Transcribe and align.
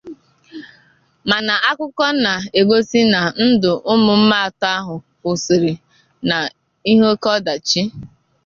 Ma'na 1.29 1.53
akụkọ 1.69 2.05
na 2.23 2.33
egosi 2.59 3.01
na 3.13 3.21
ndụ 3.45 3.71
ụmụ 3.91 4.11
mma 4.21 4.37
atọ 4.47 4.67
ahụ 4.77 4.95
kwụsịrị 5.19 5.71
na 6.29 6.35
ihe 6.89 7.05
oke 7.13 7.29
ọdachi. 7.37 7.81